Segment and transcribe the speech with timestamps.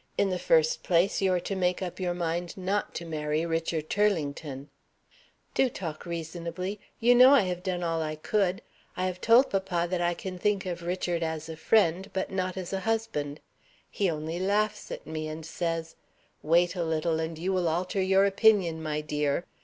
[0.17, 3.87] In the first place, you are to make up your mind not to marry Richard
[3.87, 4.69] Turlington"
[5.53, 6.79] "Do talk reasonably.
[6.99, 8.63] You know I have done all I could.
[8.97, 12.57] I have told papa that I can think of Richard as a friend, but not
[12.57, 13.41] as a husband.
[13.91, 15.95] He only laughs at me, and says,
[16.41, 19.45] 'Wait a little, and you will alter your opinion, my dear.'